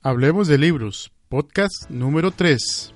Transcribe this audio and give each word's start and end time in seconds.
Hablemos 0.00 0.46
de 0.46 0.58
libros, 0.58 1.10
podcast 1.28 1.90
número 1.90 2.30
3. 2.30 2.94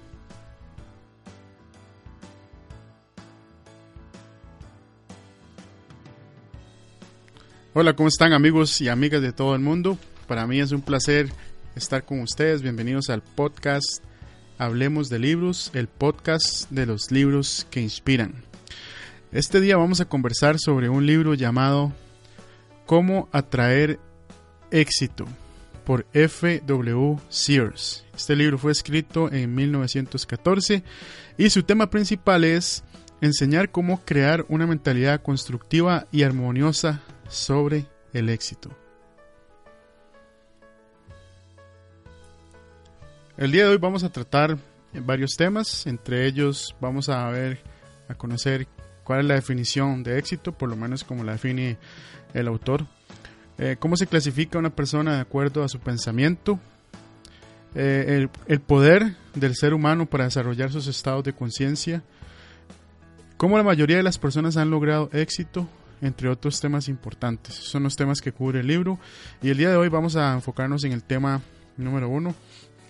Hola, 7.74 7.96
¿cómo 7.96 8.08
están 8.08 8.32
amigos 8.32 8.80
y 8.80 8.88
amigas 8.88 9.20
de 9.20 9.32
todo 9.32 9.56
el 9.56 9.60
mundo? 9.60 9.98
Para 10.28 10.46
mí 10.46 10.60
es 10.60 10.70
un 10.70 10.80
placer 10.80 11.28
estar 11.74 12.04
con 12.04 12.20
ustedes. 12.20 12.62
Bienvenidos 12.62 13.10
al 13.10 13.20
podcast 13.20 14.00
Hablemos 14.56 15.08
de 15.08 15.18
libros, 15.18 15.72
el 15.74 15.88
podcast 15.88 16.70
de 16.70 16.86
los 16.86 17.10
libros 17.10 17.66
que 17.68 17.80
inspiran. 17.80 18.32
Este 19.32 19.60
día 19.60 19.76
vamos 19.76 20.00
a 20.00 20.04
conversar 20.04 20.60
sobre 20.60 20.88
un 20.88 21.04
libro 21.04 21.34
llamado 21.34 21.92
Cómo 22.86 23.28
atraer 23.32 23.98
éxito 24.70 25.26
por 25.84 26.06
F.W. 26.12 27.18
Sears. 27.28 28.04
Este 28.14 28.36
libro 28.36 28.58
fue 28.58 28.72
escrito 28.72 29.30
en 29.32 29.54
1914 29.54 30.82
y 31.38 31.50
su 31.50 31.62
tema 31.62 31.90
principal 31.90 32.44
es 32.44 32.84
enseñar 33.20 33.70
cómo 33.70 34.04
crear 34.04 34.44
una 34.48 34.66
mentalidad 34.66 35.22
constructiva 35.22 36.06
y 36.10 36.22
armoniosa 36.22 37.02
sobre 37.28 37.86
el 38.12 38.28
éxito. 38.28 38.70
El 43.36 43.50
día 43.50 43.64
de 43.64 43.70
hoy 43.70 43.78
vamos 43.78 44.04
a 44.04 44.10
tratar 44.10 44.58
varios 44.92 45.36
temas, 45.36 45.86
entre 45.86 46.26
ellos 46.26 46.76
vamos 46.80 47.08
a 47.08 47.28
ver, 47.30 47.60
a 48.08 48.14
conocer 48.14 48.68
cuál 49.04 49.20
es 49.20 49.26
la 49.26 49.34
definición 49.34 50.02
de 50.02 50.18
éxito, 50.18 50.52
por 50.52 50.68
lo 50.68 50.76
menos 50.76 51.02
como 51.02 51.24
la 51.24 51.32
define 51.32 51.78
el 52.34 52.46
autor, 52.46 52.86
eh, 53.64 53.76
cómo 53.78 53.96
se 53.96 54.08
clasifica 54.08 54.58
una 54.58 54.70
persona 54.70 55.14
de 55.14 55.20
acuerdo 55.20 55.62
a 55.62 55.68
su 55.68 55.78
pensamiento, 55.78 56.58
eh, 57.76 58.04
el, 58.08 58.30
el, 58.48 58.60
poder 58.60 59.14
del 59.36 59.54
ser 59.54 59.72
humano 59.72 60.06
para 60.06 60.24
desarrollar 60.24 60.72
sus 60.72 60.88
estados 60.88 61.22
de 61.22 61.32
conciencia, 61.32 62.02
cómo 63.36 63.56
la 63.56 63.62
mayoría 63.62 63.98
de 63.98 64.02
las 64.02 64.18
personas 64.18 64.56
han 64.56 64.68
logrado 64.68 65.10
éxito, 65.12 65.68
entre 66.00 66.28
otros 66.28 66.60
temas 66.60 66.88
importantes. 66.88 67.54
Son 67.54 67.84
los 67.84 67.94
temas 67.94 68.20
que 68.20 68.32
cubre 68.32 68.58
el 68.58 68.66
libro 68.66 68.98
y 69.40 69.50
el 69.50 69.58
día 69.58 69.70
de 69.70 69.76
hoy 69.76 69.88
vamos 69.88 70.16
a 70.16 70.32
enfocarnos 70.32 70.82
en 70.82 70.90
el 70.90 71.04
tema 71.04 71.40
número 71.76 72.08
uno, 72.08 72.34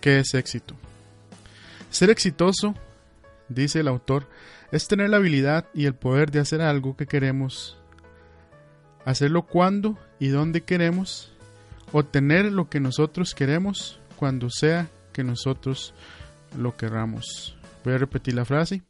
que 0.01 0.21
es 0.21 0.33
éxito. 0.33 0.75
Ser 1.91 2.09
exitoso, 2.09 2.75
dice 3.51 3.81
el 3.81 3.89
autor, 3.89 4.27
es 4.71 4.89
tener 4.89 5.11
la 5.11 5.19
habilidad 5.19 5.67
y 5.75 5.85
el 5.85 5.95
poder 5.95 6.31
de 6.31 6.41
hacer 6.41 6.63
algo 6.63 6.97
que 6.97 7.05
queremos 7.05 7.77
hacerlo 9.05 9.43
cuando 9.43 9.99
y 10.19 10.29
donde 10.29 10.63
queremos, 10.63 11.33
obtener 11.93 12.53
lo 12.53 12.69
que 12.69 12.81
nosotros 12.81 13.35
queremos 13.35 13.99
cuando 14.17 14.51
sea 14.51 14.89
que 15.13 15.25
nosotros 15.25 15.95
lo 16.57 16.77
querramos. 16.77 17.57
Voy 17.85 17.95
a 17.95 17.99
repetir 17.99 18.35
la 18.35 18.45
frase. 18.45 18.83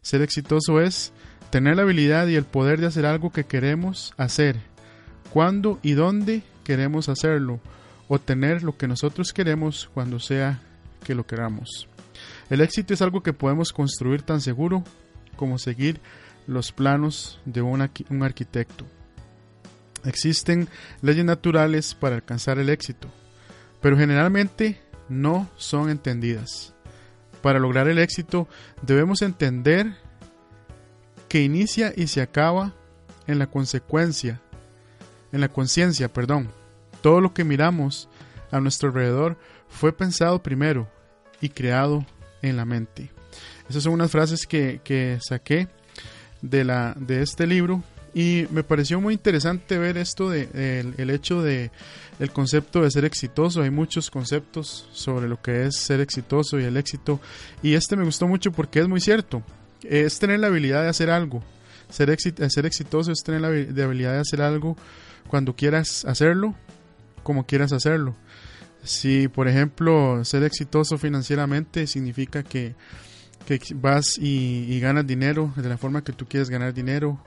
Ser 0.00 0.22
exitoso 0.22 0.80
es 0.80 1.12
tener 1.50 1.76
la 1.76 1.82
habilidad 1.82 2.26
y 2.28 2.36
el 2.36 2.44
poder 2.44 2.80
de 2.80 2.86
hacer 2.86 3.06
algo 3.06 3.30
que 3.30 3.44
queremos 3.44 4.14
hacer, 4.16 4.56
cuando 5.32 5.78
y 5.82 5.92
donde 5.92 6.42
queremos 6.64 7.08
hacerlo, 7.08 7.60
obtener 8.08 8.62
lo 8.62 8.76
que 8.76 8.88
nosotros 8.88 9.32
queremos 9.32 9.90
cuando 9.92 10.18
sea 10.20 10.60
que 11.04 11.14
lo 11.14 11.26
queramos. 11.26 11.88
El 12.50 12.60
éxito 12.60 12.94
es 12.94 13.02
algo 13.02 13.22
que 13.22 13.32
podemos 13.32 13.72
construir 13.72 14.22
tan 14.22 14.40
seguro 14.40 14.84
como 15.36 15.58
seguir 15.58 16.00
los 16.46 16.72
planos 16.72 17.40
de 17.44 17.62
un 17.62 17.82
arquitecto. 18.22 18.86
Existen 20.06 20.68
leyes 21.02 21.24
naturales 21.24 21.94
para 21.94 22.14
alcanzar 22.14 22.58
el 22.58 22.70
éxito, 22.70 23.08
pero 23.80 23.96
generalmente 23.96 24.80
no 25.08 25.50
son 25.56 25.90
entendidas. 25.90 26.74
Para 27.42 27.58
lograr 27.58 27.88
el 27.88 27.98
éxito 27.98 28.48
debemos 28.82 29.22
entender 29.22 29.94
que 31.28 31.42
inicia 31.42 31.92
y 31.94 32.06
se 32.06 32.22
acaba 32.22 32.72
en 33.26 33.38
la 33.38 33.48
consecuencia, 33.48 34.40
en 35.32 35.40
la 35.40 35.48
conciencia, 35.48 36.12
perdón. 36.12 36.50
Todo 37.02 37.20
lo 37.20 37.34
que 37.34 37.44
miramos 37.44 38.08
a 38.50 38.60
nuestro 38.60 38.88
alrededor 38.88 39.36
fue 39.68 39.92
pensado 39.92 40.42
primero 40.42 40.88
y 41.40 41.48
creado 41.48 42.06
en 42.42 42.56
la 42.56 42.64
mente. 42.64 43.10
Esas 43.68 43.82
son 43.82 43.94
unas 43.94 44.10
frases 44.10 44.46
que, 44.46 44.80
que 44.84 45.18
saqué 45.20 45.68
de, 46.42 46.64
la, 46.64 46.94
de 46.96 47.22
este 47.22 47.46
libro 47.46 47.82
y 48.16 48.46
me 48.50 48.64
pareció 48.64 48.98
muy 48.98 49.12
interesante 49.12 49.76
ver 49.76 49.98
esto 49.98 50.30
de, 50.30 50.48
el, 50.54 50.94
el, 50.96 51.10
hecho 51.10 51.42
de 51.42 51.70
el 52.18 52.30
concepto 52.30 52.80
de 52.80 52.90
ser 52.90 53.04
exitoso. 53.04 53.60
Hay 53.60 53.68
muchos 53.68 54.10
conceptos 54.10 54.88
sobre 54.90 55.28
lo 55.28 55.42
que 55.42 55.66
es 55.66 55.76
ser 55.76 56.00
exitoso 56.00 56.58
y 56.58 56.64
el 56.64 56.78
éxito. 56.78 57.20
Y 57.62 57.74
este 57.74 57.94
me 57.94 58.06
gustó 58.06 58.26
mucho 58.26 58.52
porque 58.52 58.80
es 58.80 58.88
muy 58.88 59.02
cierto. 59.02 59.42
Es 59.82 60.18
tener 60.18 60.40
la 60.40 60.46
habilidad 60.46 60.82
de 60.82 60.88
hacer 60.88 61.10
algo. 61.10 61.42
Ser, 61.90 62.08
exit 62.08 62.40
ser 62.48 62.64
exitoso 62.64 63.12
es 63.12 63.22
tener 63.22 63.42
la 63.42 63.48
habilidad 63.48 64.14
de 64.14 64.20
hacer 64.20 64.40
algo 64.40 64.78
cuando 65.28 65.54
quieras 65.54 66.06
hacerlo, 66.06 66.54
como 67.22 67.44
quieras 67.44 67.74
hacerlo. 67.74 68.16
Si, 68.82 69.28
por 69.28 69.46
ejemplo, 69.46 70.24
ser 70.24 70.42
exitoso 70.42 70.96
financieramente 70.96 71.86
significa 71.86 72.42
que, 72.42 72.76
que 73.44 73.60
vas 73.74 74.16
y, 74.16 74.72
y 74.72 74.80
ganas 74.80 75.06
dinero 75.06 75.52
de 75.54 75.68
la 75.68 75.76
forma 75.76 76.02
que 76.02 76.14
tú 76.14 76.24
quieres 76.24 76.48
ganar 76.48 76.72
dinero, 76.72 77.20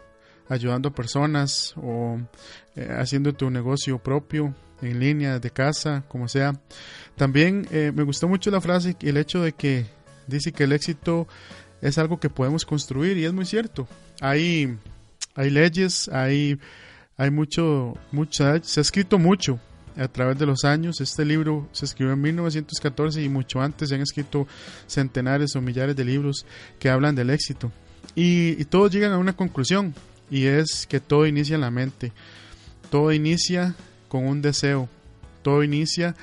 ayudando 0.49 0.89
a 0.89 0.93
personas 0.93 1.73
o 1.77 2.19
eh, 2.75 2.89
haciendo 2.99 3.33
tu 3.33 3.49
negocio 3.49 3.99
propio 3.99 4.53
en 4.81 4.99
línea, 4.99 5.39
de 5.39 5.51
casa, 5.51 6.03
como 6.07 6.27
sea. 6.27 6.59
También 7.15 7.67
eh, 7.71 7.91
me 7.93 8.03
gustó 8.03 8.27
mucho 8.27 8.49
la 8.51 8.61
frase, 8.61 8.95
el 9.01 9.17
hecho 9.17 9.41
de 9.41 9.53
que 9.53 9.85
dice 10.27 10.51
que 10.51 10.63
el 10.63 10.71
éxito 10.71 11.27
es 11.81 11.97
algo 11.97 12.19
que 12.19 12.29
podemos 12.29 12.65
construir 12.65 13.17
y 13.17 13.25
es 13.25 13.33
muy 13.33 13.45
cierto. 13.45 13.87
Hay, 14.21 14.77
hay 15.35 15.49
leyes, 15.49 16.09
hay, 16.09 16.59
hay 17.17 17.31
mucho, 17.31 17.97
mucha, 18.11 18.61
se 18.63 18.79
ha 18.79 18.81
escrito 18.81 19.19
mucho 19.19 19.59
a 19.97 20.07
través 20.07 20.39
de 20.39 20.45
los 20.45 20.63
años. 20.63 21.01
Este 21.01 21.25
libro 21.25 21.67
se 21.71 21.85
escribió 21.85 22.13
en 22.13 22.21
1914 22.21 23.21
y 23.21 23.29
mucho 23.29 23.61
antes 23.61 23.89
se 23.89 23.95
han 23.95 24.01
escrito 24.01 24.47
centenares 24.87 25.55
o 25.55 25.61
millares 25.61 25.95
de 25.95 26.05
libros 26.05 26.45
que 26.79 26.89
hablan 26.89 27.15
del 27.15 27.29
éxito. 27.29 27.71
Y, 28.15 28.59
y 28.59 28.65
todos 28.65 28.91
llegan 28.91 29.11
a 29.11 29.17
una 29.17 29.35
conclusión 29.35 29.93
y 30.29 30.45
es 30.45 30.87
que 30.87 30.99
todo 30.99 31.25
inicia 31.25 31.55
en 31.55 31.61
la 31.61 31.71
mente. 31.71 32.11
Todo 32.89 33.11
inicia 33.11 33.75
con 34.07 34.25
un 34.25 34.41
deseo. 34.41 34.89
Todo 35.41 35.63
inicia 35.63 36.15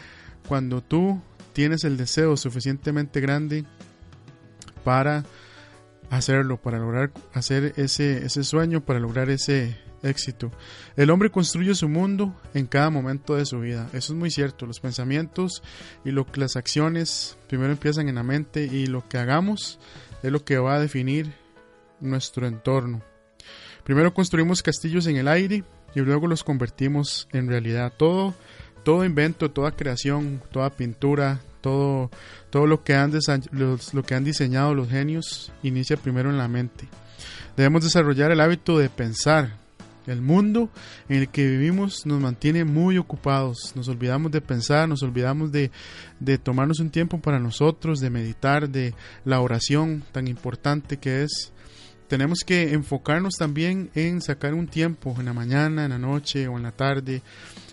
cuando 0.49 0.83
tú 0.83 1.21
tienes 1.53 1.85
el 1.85 1.97
deseo 1.97 2.37
suficientemente 2.37 3.21
grande 3.21 3.65
para 4.85 5.25
hacerlo, 6.11 6.59
para 6.59 6.79
lograr 6.79 7.13
hacer 7.33 7.73
ese, 7.77 8.25
ese 8.25 8.45
sueño, 8.45 8.85
para 8.85 9.01
lograr 9.01 9.31
ese 9.31 9.77
éxito. 10.03 10.53
El 10.97 11.11
hombre 11.11 11.31
construye 11.31 11.75
su 11.75 11.89
mundo 11.89 12.35
en 12.55 12.67
cada 12.67 12.91
momento 12.91 13.35
de 13.35 13.47
su 13.47 13.61
vida. 13.61 13.89
Eso 13.93 14.13
es 14.13 14.19
muy 14.19 14.31
cierto. 14.31 14.67
Los 14.67 14.81
pensamientos 14.81 15.63
y 16.05 16.11
lo, 16.11 16.27
las 16.35 16.57
acciones 16.57 17.37
primero 17.49 17.73
empiezan 17.73 18.09
en 18.09 18.17
la 18.17 18.23
mente 18.23 18.65
y 18.65 18.87
lo 18.87 19.07
que 19.09 19.19
hagamos 19.19 19.79
es 20.23 20.31
lo 20.31 20.45
que 20.45 20.59
va 20.59 20.75
a 20.75 20.81
definir 20.81 21.33
nuestro 22.01 22.47
entorno. 22.47 23.03
Primero 23.87 24.13
construimos 24.13 24.65
castillos 24.65 25.07
en 25.07 25.17
el 25.17 25.29
aire 25.29 25.63
y 25.95 26.01
luego 26.01 26.27
los 26.27 26.43
convertimos 26.43 27.29
en 27.33 27.47
realidad. 27.47 27.93
Todo, 27.97 28.35
todo 28.83 29.05
invento, 29.05 29.53
toda 29.53 29.71
creación, 29.71 30.43
toda 30.51 30.71
pintura, 30.71 31.41
todo, 31.61 32.11
todo 32.51 32.67
lo, 32.67 32.83
que 32.83 32.95
han 32.95 33.13
diseñado 34.25 34.75
los 34.75 34.89
genios 34.89 35.53
inicia 35.63 35.97
primero 35.97 36.31
en 36.31 36.37
la 36.37 36.49
mente. 36.49 36.89
Debemos 37.57 37.85
desarrollar 37.85 38.33
el 38.33 38.41
hábito 38.41 38.77
de 38.77 38.91
pensar. 38.91 39.57
El 40.09 40.21
mundo 40.21 40.69
en 41.09 41.19
el 41.19 41.29
que 41.29 41.47
vivimos 41.47 42.07
nos 42.07 42.21
mantiene 42.21 42.65
muy 42.65 42.99
ocupados. 42.99 43.73
Nos 43.77 43.87
olvidamos 43.87 44.33
de 44.33 44.41
pensar, 44.41 44.89
nos 44.89 45.05
olvidamos 45.05 45.53
de 45.53 45.71
tomarnos 46.43 46.81
un 46.81 46.91
tiempo 46.91 47.21
para 47.21 47.39
nosotros, 47.39 48.01
de 48.01 48.11
meditar, 48.11 48.69
de 48.69 48.95
la 49.25 49.41
oración 49.41 50.03
tan 50.11 50.27
importante 50.27 50.97
que 50.97 51.23
es 51.23 51.53
tenemos 52.09 52.41
que 52.45 52.73
enfocarnos 52.73 53.35
también 53.37 53.91
en 53.95 54.21
sacar 54.21 54.55
un 54.55 54.69
tiempo 54.69 55.15
en 55.19 55.27
la 55.27 55.33
mañana, 55.33 55.85
en 55.85 55.91
la 55.91 55.99
noche 55.99 56.49
o 56.49 56.57
en 56.57 56.63
la 56.63 56.73
tarde 56.73 57.23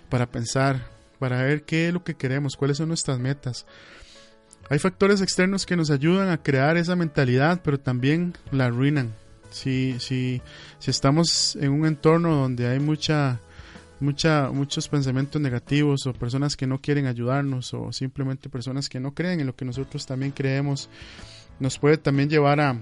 para 0.10 0.30
pensar, 0.30 0.88
para 1.20 1.44
ver 1.44 1.64
qué 1.64 1.88
es 1.88 1.94
lo 1.94 2.04
que 2.04 2.16
queremos, 2.16 2.56
cuáles 2.56 2.78
son 2.78 2.90
nuestras 2.90 3.20
metas. 3.20 3.66
Hay 4.70 4.80
factores 4.80 5.22
externos 5.22 5.66
que 5.66 5.76
nos 5.76 5.92
ayudan 5.92 6.30
a 6.30 6.42
crear 6.42 6.78
esa 6.78 6.96
mentalidad, 6.96 7.62
pero 7.64 7.80
también 7.80 8.34
la 8.52 8.66
arruinan. 8.66 9.14
Si, 9.52 10.00
si, 10.00 10.42
si 10.80 10.90
estamos 10.90 11.56
en 11.58 11.72
un 11.72 11.86
entorno 11.86 12.36
donde 12.36 12.68
hay 12.68 12.80
mucha, 12.80 13.40
mucha, 14.00 14.50
muchos 14.52 14.88
pensamientos 14.88 15.42
negativos 15.42 16.08
o 16.08 16.14
personas 16.14 16.56
que 16.56 16.66
no 16.66 16.80
quieren 16.80 17.06
ayudarnos 17.06 17.74
o 17.74 17.92
simplemente 17.92 18.50
personas 18.50 18.90
que 18.90 19.00
no 19.00 19.14
creen 19.14 19.42
en 19.42 19.48
lo 19.48 19.56
que 19.56 19.66
nosotros 19.66 20.06
también 20.06 20.32
creemos, 20.32 20.90
nos 21.60 21.78
puede 21.78 21.98
también 21.98 22.30
llevar 22.30 22.60
a, 22.60 22.80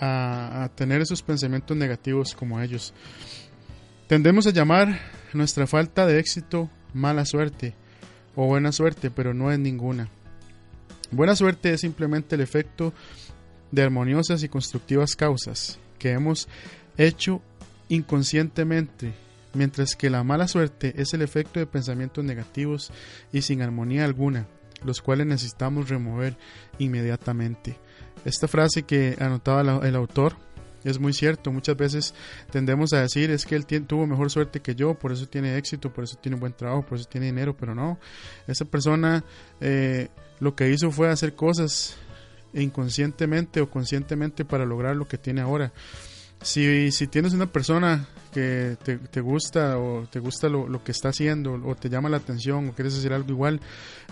a, 0.00 0.70
tener 0.74 1.02
esos 1.02 1.22
pensamientos 1.22 1.76
negativos 1.76 2.34
como 2.34 2.60
ellos. 2.60 2.94
Tendemos 4.08 4.46
a 4.46 4.50
llamar 4.50 4.98
nuestra 5.34 5.66
falta 5.66 6.06
de 6.06 6.18
éxito 6.18 6.70
mala 6.94 7.24
suerte 7.24 7.74
o 8.34 8.46
buena 8.46 8.72
suerte, 8.72 9.10
pero 9.10 9.34
no 9.34 9.52
es 9.52 9.58
ninguna. 9.58 10.08
Buena 11.10 11.36
suerte 11.36 11.72
es 11.72 11.82
simplemente 11.82 12.34
el 12.34 12.40
efecto 12.40 12.94
de 13.70 13.82
armoniosas 13.82 14.42
y 14.42 14.48
constructivas 14.48 15.14
causas 15.14 15.78
que 15.98 16.10
hemos 16.12 16.48
hecho 16.96 17.42
inconscientemente, 17.88 19.12
mientras 19.52 19.96
que 19.96 20.10
la 20.10 20.24
mala 20.24 20.48
suerte 20.48 20.94
es 20.96 21.12
el 21.12 21.22
efecto 21.22 21.60
de 21.60 21.66
pensamientos 21.66 22.24
negativos 22.24 22.90
y 23.32 23.42
sin 23.42 23.62
armonía 23.62 24.04
alguna, 24.04 24.46
los 24.84 25.02
cuales 25.02 25.26
necesitamos 25.26 25.88
remover 25.88 26.36
inmediatamente. 26.78 27.76
Esta 28.24 28.48
frase 28.48 28.82
que 28.82 29.16
anotaba 29.18 29.86
el 29.86 29.96
autor 29.96 30.36
es 30.84 30.98
muy 30.98 31.12
cierto, 31.12 31.52
muchas 31.52 31.76
veces 31.76 32.14
tendemos 32.50 32.92
a 32.92 33.00
decir 33.00 33.30
es 33.30 33.44
que 33.44 33.54
él 33.54 33.66
tuvo 33.66 34.06
mejor 34.06 34.30
suerte 34.30 34.60
que 34.60 34.74
yo, 34.74 34.94
por 34.94 35.12
eso 35.12 35.26
tiene 35.26 35.56
éxito, 35.56 35.92
por 35.92 36.04
eso 36.04 36.16
tiene 36.20 36.38
buen 36.38 36.52
trabajo, 36.52 36.84
por 36.84 36.98
eso 36.98 37.08
tiene 37.08 37.26
dinero, 37.26 37.54
pero 37.56 37.74
no, 37.74 37.98
esa 38.46 38.64
persona 38.64 39.24
eh, 39.60 40.08
lo 40.38 40.54
que 40.54 40.70
hizo 40.70 40.90
fue 40.90 41.10
hacer 41.10 41.34
cosas 41.34 41.96
inconscientemente 42.54 43.60
o 43.60 43.70
conscientemente 43.70 44.44
para 44.44 44.64
lograr 44.64 44.96
lo 44.96 45.06
que 45.06 45.18
tiene 45.18 45.40
ahora. 45.40 45.72
Si, 46.42 46.90
si 46.90 47.06
tienes 47.06 47.34
una 47.34 47.44
persona 47.44 48.08
que 48.32 48.78
te, 48.82 49.20
gusta 49.20 49.76
o 49.78 50.06
te 50.10 50.20
gusta 50.20 50.48
lo, 50.48 50.66
lo, 50.66 50.82
que 50.82 50.92
está 50.92 51.10
haciendo 51.10 51.52
o 51.52 51.74
te 51.74 51.90
llama 51.90 52.08
la 52.08 52.16
atención 52.16 52.68
o 52.68 52.72
quieres 52.72 52.96
hacer 52.96 53.12
algo 53.12 53.30
igual, 53.30 53.60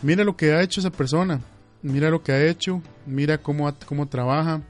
mira 0.03 0.25
lo 0.25 0.37
que 0.37 0.53
ha 0.53 0.61
hecho 0.61 0.81
esa 0.81 0.91
persona, 0.91 1.41
mira 1.83 2.11
lo 2.11 2.23
que 2.23 2.33
ha 2.33 2.45
hecho, 2.45 2.83
mira 3.07 3.39
cómo, 3.39 3.73
cómo 3.87 4.09
trabaja, 4.09 4.63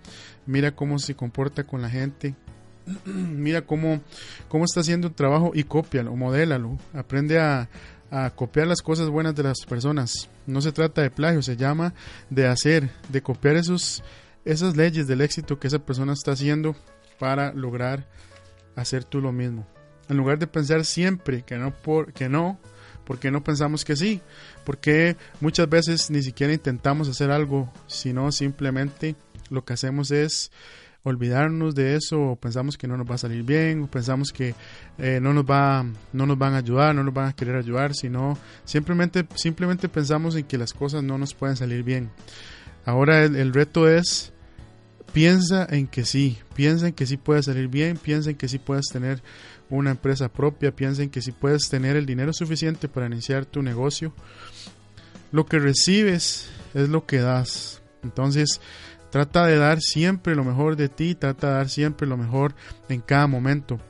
mira 0.47 0.73
cómo 0.73 0.99
se 0.99 1.15
comporta 1.15 1.65
con 1.65 1.83
la 1.83 1.91
gente, 1.91 2.35
mira 3.05 3.63
cómo, 3.63 4.01
cómo 4.49 4.65
está 4.65 4.81
haciendo 4.81 5.09
el 5.09 5.15
trabajo 5.15 5.53
y 5.55 5.65
cópialo, 5.65 6.15
modélalo, 6.17 6.79
aprende 6.95 7.39
a, 7.39 7.69
a 8.11 8.31
copiar 8.31 8.67
las 8.67 8.83
cosas 8.83 9.09
buenas 9.09 9.35
de 9.35 9.43
las 9.43 9.59
personas. 9.67 10.29
No 10.47 10.61
se 10.61 10.73
trata 10.73 11.03
de 11.03 11.11
plagio, 11.11 11.43
se 11.43 11.57
llama 11.57 11.95
de 12.31 12.47
hacer, 12.47 12.91
de 13.09 13.23
copiar 13.23 13.57
esos, 13.57 14.03
esas 14.45 14.77
leyes 14.77 15.07
del 15.07 15.21
éxito 15.21 15.59
que 15.59 15.69
esa 15.69 15.79
persona 15.79 16.13
está 16.13 16.33
haciendo 16.33 16.75
para 17.19 17.53
lograr 17.53 18.07
hacer 18.77 19.05
tú 19.05 19.21
lo 19.21 19.33
mismo. 19.33 19.67
En 20.09 20.17
lugar 20.17 20.39
de 20.39 20.47
pensar 20.47 20.85
siempre 20.85 21.43
que 21.43 21.57
no, 21.57 21.73
por, 21.73 22.13
que 22.13 22.29
no, 22.29 22.59
porque 23.09 23.31
no 23.31 23.43
pensamos 23.43 23.87
que 23.87 23.97
sí, 23.97 24.21
porque 24.67 25.17
muchas 25.41 25.67
veces 25.67 26.11
ni 26.11 26.23
siquiera 26.23 26.53
intentamos 26.53 27.09
hacer 27.09 27.31
algo, 27.31 27.73
sino 27.87 28.31
simplemente 28.33 29.17
lo 29.49 29.65
que 29.65 29.73
hacemos 29.73 30.11
es 30.11 30.53
olvidarnos 31.05 31.75
de 31.75 31.97
eso 31.97 32.21
o 32.21 32.37
pensamos 32.37 32.77
que 32.77 32.87
no 32.87 32.99
nos 32.99 33.11
va 33.11 33.15
a 33.15 33.19
salir 33.19 33.45
bien 33.45 33.85
o 33.85 33.87
pensamos 33.87 34.31
que 34.31 34.55
eh, 34.99 35.21
no 35.23 35.33
nos 35.33 35.47
va 35.47 35.87
no 36.13 36.27
nos 36.27 36.37
van 36.37 36.53
a 36.53 36.59
ayudar 36.59 36.95
no 36.95 37.03
nos 37.03 37.15
van 37.15 37.29
a 37.29 37.33
querer 37.33 37.57
ayudar 37.57 37.95
sino 37.95 38.37
simplemente 38.67 39.27
simplemente 39.37 39.89
pensamos 39.89 40.37
en 40.37 40.45
que 40.45 40.59
las 40.59 40.75
cosas 40.75 41.03
no 41.03 41.17
nos 41.17 41.33
pueden 41.33 41.57
salir 41.57 41.85
bien 41.85 42.11
ahora 42.85 43.25
el, 43.25 43.55
reto 43.55 43.89
es 43.89 44.35
piensa 45.19 45.67
en 45.69 45.88
que 45.88 46.05
sí 46.05 46.38
piensa 46.55 46.87
en 46.87 46.94
que 46.94 47.06
sí 47.06 47.17
puede 47.17 47.43
salir 47.43 47.67
bien 47.67 47.97
piensa 47.97 48.31
en 48.31 48.37
que 48.37 48.47
sí 48.47 48.59
puedes 48.59 48.87
tener 48.87 49.20
una 49.69 49.91
empresa 49.91 50.29
propia 50.29 50.70
piensa 50.70 51.03
en 51.03 51.11
que 51.11 51.23
sí 51.23 51.32
puedes 51.32 51.69
tener 51.69 51.97
el 51.97 52.06
dinero 52.06 52.32
suficiente 52.32 52.88
para 52.88 53.06
iniciar 53.06 53.44
tu 53.44 53.62
negocio 53.62 54.15
lo 55.32 55.44
que 55.44 55.59
recibes 55.59 56.49
es 56.75 56.88
lo 56.88 57.05
que 57.05 57.19
das 57.19 57.82
entonces 58.05 58.61
Trata 59.11 59.47
de 59.47 59.56
dar 59.56 59.81
siempre 59.81 60.35
lo 60.35 60.44
mejor 60.44 60.76
de 60.76 60.88
ti, 60.88 61.15
trata 61.15 61.49
de 61.49 61.55
dar 61.55 61.69
siempre 61.71 62.06
lo 62.06 62.19
mejor 62.19 62.55
en 62.91 63.00
cada 63.00 63.26
momento. 63.26 63.81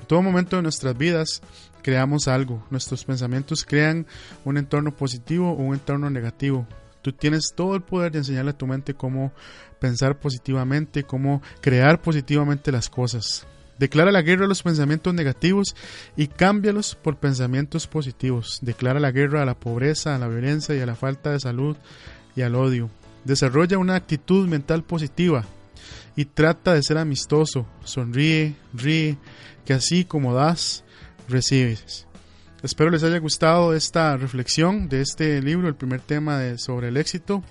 En 0.00 0.06
todo 0.06 0.22
momento 0.22 0.56
de 0.56 0.62
nuestras 0.62 0.96
vidas 0.96 1.42
creamos 1.82 2.28
algo, 2.28 2.64
nuestros 2.70 3.04
pensamientos 3.04 3.64
crean 3.64 4.06
un 4.44 4.56
entorno 4.56 4.92
positivo 4.92 5.50
o 5.50 5.56
un 5.56 5.74
entorno 5.74 6.08
negativo. 6.08 6.66
Tú 7.02 7.12
tienes 7.12 7.52
todo 7.54 7.74
el 7.74 7.82
poder 7.82 8.12
de 8.12 8.18
enseñarle 8.18 8.52
a 8.52 8.58
tu 8.58 8.66
mente 8.66 8.94
cómo 8.94 9.32
pensar 9.80 10.18
positivamente, 10.18 11.02
cómo 11.02 11.42
crear 11.60 12.00
positivamente 12.00 12.70
las 12.70 12.88
cosas. 12.88 13.46
Declara 13.78 14.12
la 14.12 14.22
guerra 14.22 14.44
a 14.44 14.48
los 14.48 14.62
pensamientos 14.62 15.12
negativos 15.12 15.74
y 16.16 16.28
cámbialos 16.28 16.94
por 16.94 17.16
pensamientos 17.16 17.88
positivos. 17.88 18.60
Declara 18.62 19.00
la 19.00 19.10
guerra 19.10 19.42
a 19.42 19.46
la 19.46 19.58
pobreza, 19.58 20.14
a 20.14 20.18
la 20.18 20.28
violencia 20.28 20.74
y 20.76 20.80
a 20.80 20.86
la 20.86 20.94
falta 20.94 21.32
de 21.32 21.40
salud 21.40 21.76
y 22.36 22.42
al 22.42 22.54
odio. 22.54 22.90
Desarrolla 23.24 23.78
una 23.78 23.96
actitud 23.96 24.46
mental 24.46 24.84
positiva 24.84 25.44
y 26.14 26.26
trata 26.26 26.74
de 26.74 26.82
ser 26.84 26.98
amistoso. 26.98 27.66
Sonríe, 27.82 28.54
ríe, 28.72 29.16
que 29.64 29.72
así 29.72 30.04
como 30.04 30.34
das, 30.34 30.84
recibes. 31.28 32.06
Espero 32.62 32.90
les 32.90 33.02
haya 33.02 33.18
gustado 33.18 33.74
esta 33.74 34.16
reflexión 34.16 34.88
de 34.88 35.00
este 35.00 35.42
libro, 35.42 35.66
el 35.66 35.74
primer 35.74 36.00
tema 36.00 36.38
de, 36.38 36.58
sobre 36.58 36.86
el 36.88 36.96
éxito. 36.96 37.42